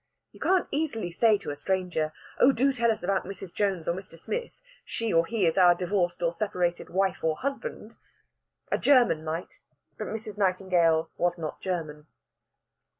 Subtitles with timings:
[0.31, 3.53] You can't easily say to a stranger: "Oh, do tell us about Mrs.
[3.53, 4.19] Jones or Mr.
[4.19, 4.49] Smith.
[4.83, 7.97] She or he is our divorced or separated wife or husband."
[8.71, 9.59] A German might,
[9.99, 10.39] but Mrs.
[10.39, 12.07] Nightingale was not a German.